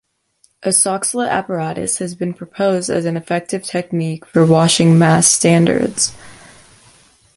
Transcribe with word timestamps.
A 0.63 0.69
Soxhlet 0.69 1.29
apparatus 1.29 1.99
has 1.99 2.15
been 2.15 2.33
proposed 2.33 2.89
as 2.89 3.05
an 3.05 3.15
effective 3.15 3.61
technique 3.61 4.25
for 4.25 4.43
washing 4.43 4.97
mass 4.97 5.27
standards. 5.27 6.15